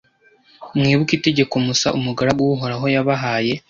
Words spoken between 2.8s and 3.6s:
yabahaye: